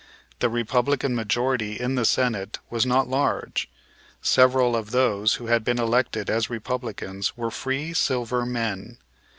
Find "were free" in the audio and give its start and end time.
7.37-7.93